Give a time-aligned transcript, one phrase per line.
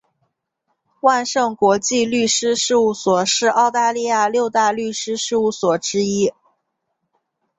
[1.01, 6.33] 万盛国际律师事务所是澳大利亚六大律师事务所之一。